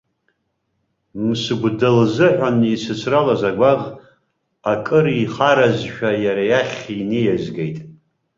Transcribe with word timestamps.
Мсыгәда 1.23 1.89
лзыҳәан 1.97 2.57
исыцралаз 2.73 3.41
агәаӷ, 3.49 3.83
акыр 4.71 5.05
ихаразшәа, 5.23 6.11
иара 6.25 6.43
иахь 6.51 6.79
иниазгеит. 7.01 7.77